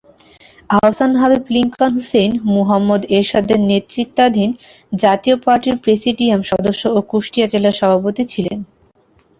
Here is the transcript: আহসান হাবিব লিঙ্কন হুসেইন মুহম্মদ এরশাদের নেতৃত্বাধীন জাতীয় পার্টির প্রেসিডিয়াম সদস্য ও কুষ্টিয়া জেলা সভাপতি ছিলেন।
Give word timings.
আহসান 0.69 1.11
হাবিব 1.15 1.43
লিঙ্কন 1.55 1.91
হুসেইন 1.97 2.31
মুহম্মদ 2.53 3.01
এরশাদের 3.17 3.59
নেতৃত্বাধীন 3.69 4.49
জাতীয় 4.99 5.35
পার্টির 5.45 5.75
প্রেসিডিয়াম 5.83 6.41
সদস্য 6.51 6.83
ও 6.89 7.09
কুষ্টিয়া 7.11 7.47
জেলা 7.53 7.71
সভাপতি 7.79 8.23
ছিলেন। 8.33 8.59